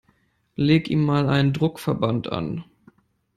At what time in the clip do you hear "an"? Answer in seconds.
2.31-2.63